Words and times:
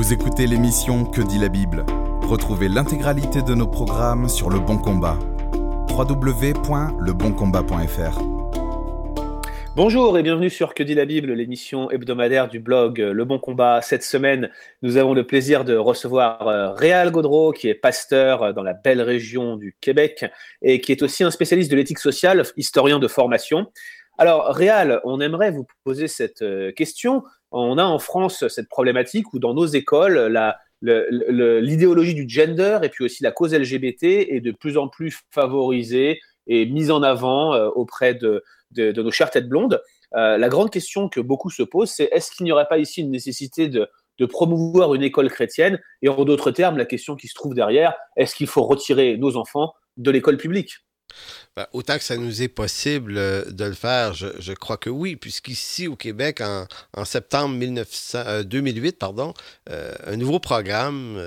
Vous 0.00 0.14
écoutez 0.14 0.46
l'émission 0.46 1.04
Que 1.04 1.20
dit 1.20 1.38
la 1.38 1.50
Bible 1.50 1.84
Retrouvez 2.22 2.70
l'intégralité 2.70 3.42
de 3.42 3.54
nos 3.54 3.66
programmes 3.66 4.30
sur 4.30 4.48
Le 4.48 4.58
Bon 4.58 4.78
Combat. 4.78 5.18
www.leboncombat.fr 5.90 8.18
Bonjour 9.76 10.16
et 10.16 10.22
bienvenue 10.22 10.48
sur 10.48 10.72
Que 10.72 10.82
dit 10.82 10.94
la 10.94 11.04
Bible, 11.04 11.34
l'émission 11.34 11.90
hebdomadaire 11.90 12.48
du 12.48 12.60
blog 12.60 12.98
Le 12.98 13.24
Bon 13.26 13.38
Combat. 13.38 13.82
Cette 13.82 14.02
semaine, 14.02 14.50
nous 14.80 14.96
avons 14.96 15.12
le 15.12 15.26
plaisir 15.26 15.66
de 15.66 15.76
recevoir 15.76 16.48
euh, 16.48 16.70
Réal 16.70 17.10
Gaudreau, 17.10 17.52
qui 17.52 17.68
est 17.68 17.74
pasteur 17.74 18.42
euh, 18.42 18.54
dans 18.54 18.62
la 18.62 18.72
belle 18.72 19.02
région 19.02 19.58
du 19.58 19.76
Québec 19.82 20.24
et 20.62 20.80
qui 20.80 20.92
est 20.92 21.02
aussi 21.02 21.24
un 21.24 21.30
spécialiste 21.30 21.70
de 21.70 21.76
l'éthique 21.76 21.98
sociale, 21.98 22.42
historien 22.56 23.00
de 23.00 23.06
formation. 23.06 23.70
Alors, 24.16 24.54
Réal, 24.54 25.02
on 25.04 25.20
aimerait 25.20 25.50
vous 25.50 25.66
poser 25.84 26.08
cette 26.08 26.40
euh, 26.42 26.72
question. 26.72 27.22
On 27.52 27.78
a 27.78 27.84
en 27.84 27.98
France 27.98 28.46
cette 28.48 28.68
problématique 28.68 29.32
où 29.32 29.38
dans 29.38 29.54
nos 29.54 29.66
écoles, 29.66 30.32
l'idéologie 30.82 32.14
du 32.14 32.28
gender 32.28 32.78
et 32.82 32.88
puis 32.88 33.04
aussi 33.04 33.22
la 33.22 33.32
cause 33.32 33.54
LGBT 33.54 34.04
est 34.04 34.40
de 34.40 34.52
plus 34.52 34.76
en 34.78 34.88
plus 34.88 35.20
favorisée 35.30 36.20
et 36.46 36.66
mise 36.66 36.90
en 36.90 37.02
avant 37.02 37.54
auprès 37.68 38.14
de, 38.14 38.42
de, 38.72 39.02
nos 39.02 39.10
chères 39.10 39.30
têtes 39.30 39.48
blondes, 39.48 39.80
euh, 40.14 40.38
la 40.38 40.48
grande 40.48 40.70
question 40.70 41.08
que 41.08 41.20
beaucoup 41.20 41.50
se 41.50 41.62
posent, 41.62 41.90
c'est 41.90 42.08
est-ce 42.12 42.30
qu'il 42.30 42.44
n'y 42.44 42.52
aurait 42.52 42.68
pas 42.68 42.78
ici 42.78 43.00
une 43.00 43.10
nécessité 43.10 43.68
de, 43.68 43.88
promouvoir 44.28 44.94
une 44.94 45.02
école 45.02 45.30
chrétienne? 45.30 45.80
Et 46.02 46.08
en 46.10 46.24
d'autres 46.26 46.50
termes, 46.50 46.76
la 46.76 46.84
question 46.84 47.16
qui 47.16 47.26
se 47.26 47.34
trouve 47.34 47.54
derrière, 47.54 47.94
est-ce 48.16 48.34
qu'il 48.34 48.48
faut 48.48 48.64
retirer 48.64 49.16
nos 49.16 49.36
enfants 49.36 49.72
de 49.96 50.10
l'école 50.10 50.36
publique? 50.36 50.74
Ben, 51.56 51.66
autant 51.72 51.98
que 51.98 52.04
ça 52.04 52.16
nous 52.16 52.42
est 52.42 52.48
possible 52.48 53.16
euh, 53.16 53.44
de 53.50 53.64
le 53.64 53.74
faire, 53.74 54.14
je, 54.14 54.52
crois 54.52 54.76
que 54.76 54.90
oui, 54.90 55.16
puisqu'ici 55.16 55.88
au 55.88 55.96
Québec, 55.96 56.40
en, 56.40 57.04
septembre 57.04 57.58
2008, 58.44 58.88
euh, 58.88 58.96
pardon, 58.98 59.34
un 59.68 60.16
nouveau 60.16 60.40
programme 60.40 61.20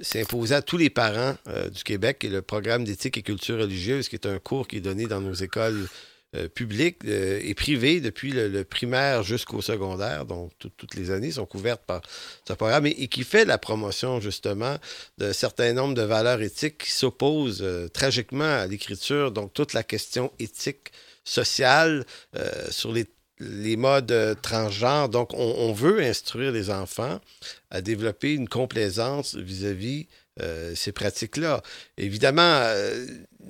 s'est 0.00 0.22
imposé 0.22 0.54
à 0.54 0.62
tous 0.62 0.76
les 0.76 0.90
parents 0.90 1.36
du 1.72 1.82
Québec, 1.84 2.24
et 2.24 2.28
le 2.28 2.42
programme 2.42 2.84
d'éthique 2.84 3.18
et 3.18 3.22
culture 3.22 3.58
religieuse, 3.58 4.08
qui 4.08 4.16
est 4.16 4.26
un 4.26 4.38
cours 4.38 4.68
qui 4.68 4.76
est 4.76 4.80
donné 4.80 5.06
dans 5.06 5.20
nos 5.20 5.34
écoles 5.34 5.88
euh, 6.34 6.48
public 6.48 6.98
euh, 7.04 7.40
et 7.44 7.54
privé 7.54 8.00
depuis 8.00 8.32
le, 8.32 8.64
primaire 8.64 9.22
jusqu'au 9.22 9.60
secondaire, 9.62 10.24
donc 10.24 10.50
toutes 10.58 10.94
les 10.96 11.10
années 11.12 11.32
sont 11.32 11.46
couvertes 11.46 11.82
par 11.86 12.00
ce 12.48 12.54
programme, 12.54 12.86
et, 12.86 13.08
qui 13.08 13.22
fait 13.22 13.44
la 13.44 13.56
promotion 13.56 14.20
justement 14.20 14.76
d'un 15.18 15.32
certain 15.32 15.72
nombre 15.74 15.94
de 15.94 16.02
valeurs 16.02 16.40
éthiques 16.42 16.78
qui 16.78 16.90
s'opposent 16.90 17.62
euh, 17.62 17.88
tragiquement 17.88 18.44
à 18.62 18.66
l'écriture, 18.66 19.30
donc 19.30 19.52
toute 19.52 19.74
la 19.74 19.84
question 19.84 20.32
éthique, 20.38 20.90
sociale 21.26 22.04
sur 22.70 22.92
les 22.92 23.06
les 23.40 23.76
modes 23.76 24.36
transgenres. 24.42 25.08
Donc, 25.08 25.32
on, 25.34 25.72
veut 25.72 26.00
instruire 26.00 26.52
les 26.52 26.70
enfants 26.70 27.18
à 27.70 27.80
développer 27.80 28.34
une 28.34 28.48
complaisance 28.48 29.34
vis-à-vis 29.34 30.06
ces 30.74 30.92
pratiques-là. 30.92 31.62
Évidemment, 31.96 32.62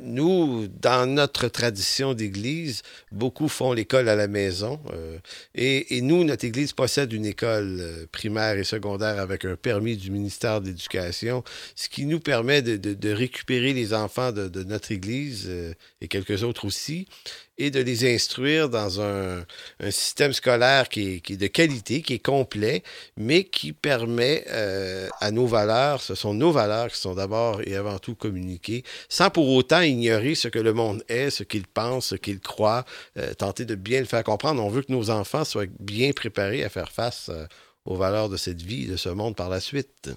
nous, 0.01 0.67
dans 0.81 1.07
notre 1.07 1.49
tradition 1.49 2.15
d'Église, 2.15 2.83
beaucoup 3.13 3.49
font 3.49 3.73
l'école 3.73 4.09
à 4.09 4.17
la 4.17 4.29
maison. 4.29 4.81
Euh, 4.93 5.19
et, 5.55 6.01
nous, 6.03 6.25
notre 6.25 6.45
Église 6.45 6.73
possède 6.73 7.13
une 7.13 7.27
école 7.27 7.79
euh, 7.81 8.07
primaire 8.11 8.57
et 8.57 8.65
secondaire 8.65 9.19
avec 9.19 9.45
un 9.45 9.57
permis 9.57 9.97
du 9.97 10.11
ministère 10.11 10.61
de 10.61 10.67
l'Éducation, 10.69 11.45
ce 11.77 11.89
qui 11.89 12.07
nous 12.07 12.21
permet 12.21 12.63
de, 12.63 13.13
récupérer 13.13 13.73
les 13.73 13.95
enfants 13.95 14.33
de, 14.33 14.65
notre 14.65 14.93
Église 14.93 15.45
euh, 15.47 15.73
et 16.01 16.09
quelques 16.09 16.43
autres 16.43 16.65
aussi 16.65 17.07
et 17.57 17.71
de 17.71 17.81
les 17.81 18.13
instruire 18.13 18.69
dans 18.69 19.01
un, 19.01 19.45
système 19.91 20.33
scolaire 20.33 20.89
qui 20.89 21.23
est, 21.25 21.37
de 21.37 21.47
qualité, 21.47 22.03
qui 22.03 22.15
est 22.15 22.19
complet, 22.19 22.83
mais 23.17 23.45
qui 23.45 23.73
permet 23.73 24.45
à 25.21 25.31
nos 25.31 25.47
valeurs, 25.47 26.03
ce 26.03 26.17
sont 26.17 26.35
nos 26.35 26.51
valeurs 26.51 26.89
qui 26.89 26.99
sont 26.99 27.15
d'abord 27.15 27.61
et 27.65 27.77
avant 27.77 28.01
tout 28.01 28.17
communiquées, 28.17 28.83
sans 29.09 29.31
pour 29.31 29.49
autant 29.51 29.84
ignorer 29.85 30.35
ce 30.35 30.49
que 30.49 30.59
le 30.59 30.73
monde 30.73 31.03
est, 31.09 31.31
ce 31.31 31.43
qu'il 31.43 31.67
pense, 31.67 32.09
ce 32.09 32.15
qu'il 32.15 32.41
croit, 32.41 32.85
euh, 33.19 33.33
tenter 33.35 33.65
de 33.65 33.75
bien 33.75 34.01
le 34.01 34.07
faire 34.07 34.25
comprendre. 34.25 34.63
On 34.63 34.69
veut 34.69 34.83
que 34.83 34.93
nos 34.93 35.11
enfants 35.11 35.45
soient 35.45 35.67
bien 35.81 36.13
préparés 36.13 36.65
à 36.65 36.69
faire 36.69 36.91
face 36.91 37.31
euh, 37.33 37.47
aux 37.85 37.97
valeurs 37.97 38.29
de 38.29 38.37
cette 38.37 38.63
vie, 38.63 38.87
de 38.87 38.97
ce 38.97 39.09
monde 39.09 39.37
par 39.37 39.49
la 39.49 39.61
suite. 39.61 40.11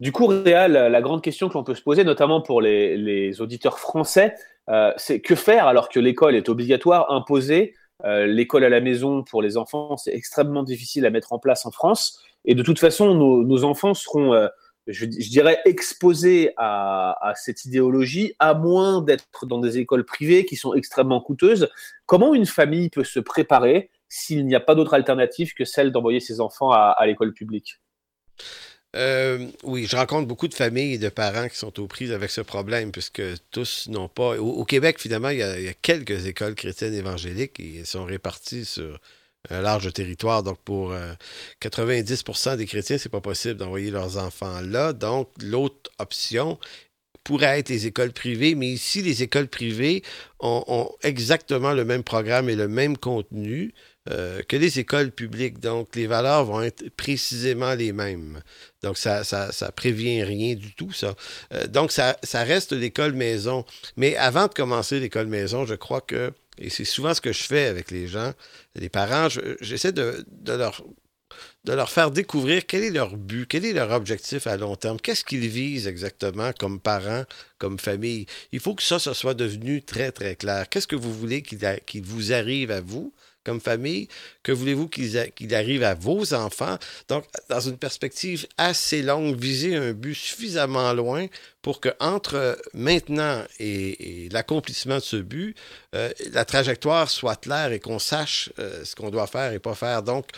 Du 0.00 0.12
coup, 0.12 0.26
Réal, 0.26 0.72
la 0.72 1.00
grande 1.00 1.22
question 1.22 1.48
que 1.48 1.54
l'on 1.54 1.64
peut 1.64 1.74
se 1.74 1.82
poser, 1.82 2.04
notamment 2.04 2.40
pour 2.40 2.60
les, 2.60 3.40
auditeurs 3.40 3.80
français, 3.80 4.34
euh, 4.68 4.92
c'est 4.96 5.20
que 5.20 5.34
faire 5.34 5.66
alors 5.66 5.88
que 5.88 5.98
l'école 5.98 6.36
est 6.36 6.48
obligatoire, 6.48 7.10
imposée 7.12 7.74
L'école 8.04 8.62
à 8.62 8.68
la 8.68 8.80
maison 8.80 9.24
pour 9.24 9.42
les 9.42 9.56
enfants, 9.56 9.96
c'est 9.96 10.14
extrêmement 10.14 10.62
difficile 10.62 11.04
à 11.04 11.10
mettre 11.10 11.32
en 11.32 11.40
place 11.40 11.66
en 11.66 11.72
France. 11.72 12.22
Et 12.44 12.54
de 12.54 12.62
toute 12.62 12.78
façon, 12.78 13.12
nos 13.12 13.64
enfants 13.64 13.92
seront 13.92 14.48
je, 14.88 15.04
dirais, 15.04 15.60
exposé 15.66 16.52
à, 16.56 17.32
cette 17.36 17.64
idéologie, 17.66 18.34
à 18.38 18.54
moins 18.54 19.02
d'être 19.02 19.46
dans 19.46 19.58
des 19.58 19.78
écoles 19.78 20.04
privées 20.04 20.46
qui 20.46 20.56
sont 20.56 20.74
extrêmement 20.74 21.20
coûteuses. 21.20 21.68
Comment 22.06 22.34
une 22.34 22.46
famille 22.46 22.88
peut 22.88 23.04
se 23.04 23.20
préparer 23.20 23.90
s'il 24.08 24.46
n'y 24.46 24.54
a 24.54 24.60
pas 24.60 24.74
d'autre 24.74 24.94
alternative 24.94 25.52
que 25.52 25.64
celle 25.64 25.92
d'envoyer 25.92 26.20
ses 26.20 26.40
enfants 26.40 26.70
à, 26.70 26.96
l'école 27.06 27.34
publique? 27.34 27.80
Euh, 28.96 29.46
oui, 29.62 29.84
je 29.84 29.94
rencontre 29.94 30.26
beaucoup 30.26 30.48
de 30.48 30.54
familles 30.54 30.94
et 30.94 30.98
de 30.98 31.10
parents 31.10 31.48
qui 31.48 31.58
sont 31.58 31.78
aux 31.78 31.86
prises 31.86 32.10
avec 32.10 32.30
ce 32.30 32.40
problème, 32.40 32.90
puisque 32.90 33.22
tous 33.50 33.88
n'ont 33.88 34.08
pas. 34.08 34.38
Au, 34.38 34.64
Québec, 34.64 34.98
finalement, 34.98 35.28
il 35.28 35.38
y, 35.38 35.42
a, 35.42 35.58
il 35.58 35.66
y, 35.66 35.68
a, 35.68 35.74
quelques 35.74 36.26
écoles 36.26 36.54
chrétiennes 36.54 36.94
évangéliques 36.94 37.60
et 37.60 37.80
elles 37.80 37.86
sont 37.86 38.06
réparties 38.06 38.64
sur 38.64 38.98
un 39.50 39.60
large 39.60 39.92
territoire. 39.92 40.42
Donc, 40.42 40.58
pour 40.64 40.94
90% 41.60 42.48
euh, 42.48 42.56
des 42.56 42.66
chrétiens, 42.66 42.98
c'est 42.98 43.08
pas 43.08 43.20
possible 43.20 43.56
d'envoyer 43.56 43.90
leurs 43.90 44.18
enfants 44.18 44.60
là. 44.62 44.92
Donc, 44.92 45.30
l'autre 45.40 45.90
option 45.98 46.58
pourrait 47.24 47.58
être 47.58 47.68
les 47.68 47.86
écoles 47.86 48.12
privées, 48.12 48.54
mais 48.54 48.68
ici, 48.68 49.02
les 49.02 49.22
écoles 49.22 49.48
privées 49.48 50.02
ont, 50.40 50.90
exactement 51.02 51.74
le 51.74 51.84
même 51.84 52.02
programme 52.02 52.48
et 52.48 52.56
le 52.56 52.68
même 52.68 52.96
contenu 52.96 53.74
euh, 54.08 54.40
que 54.48 54.56
les 54.56 54.78
écoles 54.78 55.10
publiques. 55.10 55.60
Donc, 55.60 55.94
les 55.94 56.06
valeurs 56.06 56.46
vont 56.46 56.62
être 56.62 56.88
précisément 56.96 57.74
les 57.74 57.92
mêmes. 57.92 58.40
Donc, 58.82 58.96
ça, 58.96 59.24
ça, 59.24 59.52
ça 59.52 59.70
prévient 59.72 60.22
rien 60.22 60.54
du 60.54 60.74
tout, 60.74 60.92
ça. 60.92 61.14
Euh, 61.52 61.66
donc, 61.66 61.92
ça, 61.92 62.16
ça 62.22 62.44
reste 62.44 62.72
l'école 62.72 63.12
maison. 63.12 63.66
Mais 63.98 64.16
avant 64.16 64.46
de 64.46 64.54
commencer 64.54 64.98
l'école 64.98 65.26
maison, 65.26 65.66
je 65.66 65.74
crois 65.74 66.00
que 66.00 66.32
et 66.58 66.70
c'est 66.70 66.84
souvent 66.84 67.14
ce 67.14 67.20
que 67.20 67.32
je 67.32 67.42
fais 67.42 67.66
avec 67.66 67.90
les 67.90 68.08
gens, 68.08 68.32
les 68.74 68.88
parents. 68.88 69.28
J'essaie 69.60 69.92
de, 69.92 70.24
leur, 70.46 71.90
faire 71.90 72.10
découvrir 72.10 72.66
quel 72.66 72.84
est 72.84 72.90
leur 72.90 73.16
but, 73.16 73.46
quel 73.46 73.64
est 73.64 73.72
leur 73.72 73.90
objectif 73.92 74.46
à 74.46 74.56
long 74.56 74.76
terme, 74.76 74.98
qu'est-ce 75.00 75.24
qu'ils 75.24 75.48
visent 75.48 75.86
exactement 75.86 76.52
comme 76.58 76.80
parents, 76.80 77.24
comme 77.58 77.78
famille? 77.78 78.26
Il 78.52 78.60
faut 78.60 78.74
que 78.74 78.82
ça, 78.82 78.98
ça 78.98 79.14
soit 79.14 79.34
devenu 79.34 79.82
très, 79.82 80.12
très 80.12 80.36
clair. 80.36 80.68
Qu'est-ce 80.68 80.86
que 80.86 80.96
vous 80.96 81.12
voulez 81.12 81.42
qu'il 81.42 82.02
vous 82.02 82.32
arrive 82.32 82.70
à 82.70 82.80
vous? 82.80 83.12
Comme 83.44 83.60
famille? 83.60 84.08
Que 84.42 84.52
voulez-vous 84.52 84.88
qu'il 84.88 85.54
arrive 85.54 85.82
à 85.82 85.94
vos 85.94 86.34
enfants? 86.34 86.78
Donc, 87.08 87.24
dans 87.48 87.60
une 87.60 87.78
perspective 87.78 88.46
assez 88.56 89.02
longue, 89.02 89.38
viser 89.38 89.76
un 89.76 89.92
but 89.92 90.14
suffisamment 90.14 90.92
loin 90.92 91.26
pour 91.62 91.80
que 91.80 91.90
entre 92.00 92.58
maintenant 92.72 93.44
et, 93.58 94.28
l'accomplissement 94.32 94.96
de 94.96 95.02
ce 95.02 95.16
but, 95.16 95.56
euh, 95.94 96.10
la 96.32 96.44
trajectoire 96.44 97.10
soit 97.10 97.36
claire 97.36 97.72
et 97.72 97.80
qu'on 97.80 97.98
sache 97.98 98.50
euh, 98.58 98.84
ce 98.84 98.94
qu'on 98.94 99.10
doit 99.10 99.26
faire 99.26 99.52
et 99.52 99.58
pas 99.58 99.74
faire. 99.74 100.02
Donc, 100.02 100.28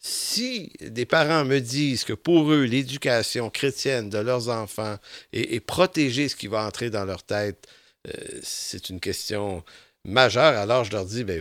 si 0.00 0.72
des 0.80 1.06
parents 1.06 1.44
me 1.44 1.60
disent 1.60 2.04
que 2.04 2.12
pour 2.12 2.52
eux, 2.52 2.64
l'éducation 2.64 3.50
chrétienne 3.50 4.10
de 4.10 4.18
leurs 4.18 4.48
enfants 4.48 4.96
est, 5.32 5.60
protéger 5.60 6.28
ce 6.28 6.34
qui 6.34 6.48
va 6.48 6.64
entrer 6.64 6.90
dans 6.90 7.04
leur 7.04 7.22
tête, 7.22 7.68
euh, 8.08 8.12
c'est 8.42 8.90
une 8.90 8.98
question 8.98 9.62
majeure, 10.04 10.58
alors 10.58 10.82
je 10.82 10.90
leur 10.90 11.04
dis, 11.04 11.22
ben, 11.22 11.40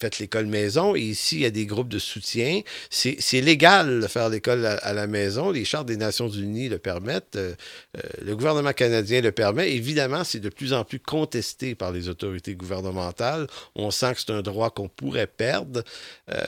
faites 0.00 0.18
l'école 0.18 0.46
maison. 0.46 0.94
Et 0.94 1.00
ici, 1.00 1.36
il 1.36 1.42
y 1.42 1.46
a 1.46 1.50
des 1.50 1.66
groupes 1.66 1.88
de 1.88 1.98
soutien. 1.98 2.60
C'est 2.90 3.40
légal 3.40 4.00
de 4.00 4.06
faire 4.06 4.28
l'école 4.28 4.66
à, 4.66 4.92
la 4.92 5.06
maison. 5.06 5.50
Les 5.50 5.64
chartes 5.64 5.86
des 5.86 5.96
Nations 5.96 6.28
Unies 6.28 6.68
le 6.68 6.78
permettent. 6.78 7.36
Euh, 7.36 7.54
euh, 7.96 8.00
le 8.24 8.36
gouvernement 8.36 8.72
canadien 8.72 9.20
le 9.20 9.32
permet. 9.32 9.72
Évidemment, 9.72 10.24
c'est 10.24 10.40
de 10.40 10.48
plus 10.48 10.72
en 10.72 10.84
plus 10.84 11.00
contesté 11.00 11.74
par 11.74 11.92
les 11.92 12.08
autorités 12.08 12.54
gouvernementales. 12.54 13.46
On 13.74 13.90
sent 13.90 14.14
que 14.14 14.20
c'est 14.20 14.32
un 14.32 14.42
droit 14.42 14.70
qu'on 14.70 14.88
pourrait 14.88 15.26
perdre. 15.26 15.82
Euh, 16.30 16.40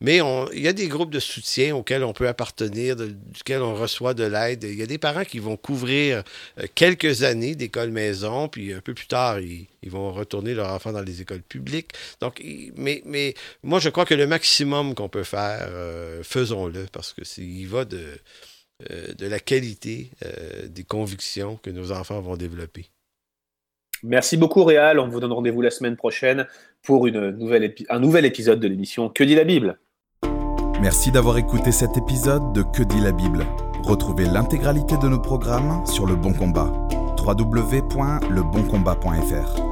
mais 0.00 0.20
il 0.52 0.60
y 0.60 0.68
a 0.68 0.72
des 0.72 0.88
groupes 0.88 1.10
de 1.10 1.20
soutien 1.20 1.74
auxquels 1.74 2.04
on 2.04 2.12
peut 2.12 2.28
appartenir, 2.28 2.96
duquel 2.96 3.62
on 3.62 3.74
reçoit 3.74 4.14
de 4.14 4.24
l'aide. 4.24 4.64
Il 4.64 4.78
y 4.78 4.82
a 4.82 4.86
des 4.86 4.98
parents 4.98 5.24
qui 5.24 5.38
vont 5.38 5.56
couvrir 5.56 6.22
quelques 6.74 7.22
années 7.22 7.54
d'école 7.54 7.90
maison, 7.90 8.48
puis 8.48 8.72
un 8.72 8.80
peu 8.80 8.94
plus 8.94 9.06
tard, 9.06 9.40
ils, 9.40 9.66
ils 9.82 9.90
vont 9.90 10.12
retourner 10.12 10.54
leur 10.54 10.72
enfant 10.72 10.92
dans 10.92 11.00
les 11.00 11.22
écoles 11.22 11.42
publiques. 11.42 11.92
Donc, 12.20 12.42
mais 13.04 13.06
mais, 13.06 13.34
moi, 13.62 13.78
je 13.78 13.88
crois 13.88 14.04
que 14.04 14.14
le 14.14 14.26
maximum 14.26 14.94
qu'on 14.94 15.08
peut 15.08 15.24
faire, 15.24 15.68
euh, 15.70 16.22
faisons-le, 16.22 16.86
parce 16.92 17.12
que 17.12 17.22
il 17.40 17.66
va 17.66 17.84
de, 17.84 18.00
euh, 18.90 19.14
de 19.14 19.26
la 19.26 19.38
qualité 19.38 20.10
euh, 20.24 20.66
des 20.68 20.84
convictions 20.84 21.58
que 21.62 21.70
nos 21.70 21.92
enfants 21.92 22.20
vont 22.20 22.36
développer. 22.36 22.86
Merci 24.02 24.38
beaucoup, 24.38 24.64
Réal. 24.64 24.98
On 24.98 25.08
vous 25.08 25.20
donne 25.20 25.32
rendez-vous 25.32 25.60
la 25.60 25.70
semaine 25.70 25.96
prochaine 25.96 26.46
pour 26.82 27.06
une 27.06 27.30
nouvelle 27.30 27.74
un 27.90 28.00
nouvel 28.00 28.24
épisode 28.24 28.58
de 28.58 28.66
l'émission 28.66 29.10
Que 29.10 29.24
dit 29.24 29.34
la 29.34 29.44
Bible 29.44 29.78
Merci 30.80 31.12
d'avoir 31.12 31.36
écouté 31.36 31.72
cet 31.72 31.98
épisode 31.98 32.54
de 32.54 32.62
Que 32.62 32.82
dit 32.82 33.00
la 33.00 33.12
Bible. 33.12 33.44
Retrouvez 33.82 34.24
l'intégralité 34.24 34.96
de 34.96 35.08
nos 35.08 35.20
programmes 35.20 35.84
sur 35.86 36.06
Le 36.06 36.16
Bon 36.16 36.32
Combat. 36.32 36.72
www.leboncombat.fr 37.18 39.69